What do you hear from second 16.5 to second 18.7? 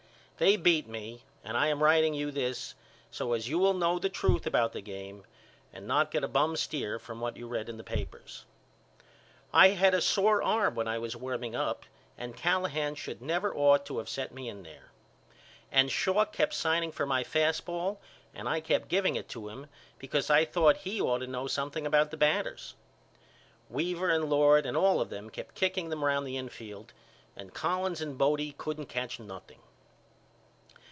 signing for my fast ball and I